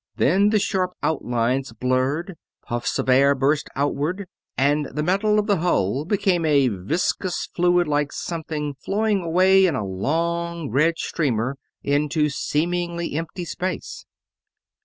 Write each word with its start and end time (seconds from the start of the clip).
Then 0.15 0.49
the 0.49 0.57
sharp 0.57 0.93
outlines 1.03 1.73
blurred, 1.73 2.35
puffs 2.63 2.97
of 2.97 3.07
air 3.07 3.35
burst 3.35 3.69
outward, 3.75 4.25
and 4.57 4.87
the 4.91 5.03
metal 5.03 5.37
of 5.37 5.45
the 5.45 5.57
hull 5.57 6.05
became 6.05 6.43
a 6.43 6.69
viscous, 6.69 7.47
fluid 7.55 7.87
like 7.87 8.11
something, 8.11 8.73
flowing 8.83 9.21
away 9.21 9.67
in 9.67 9.75
a 9.75 9.85
long, 9.85 10.71
red 10.71 10.97
streamer 10.97 11.55
into 11.83 12.29
seemingly 12.29 13.13
empty 13.13 13.45
space. 13.45 14.07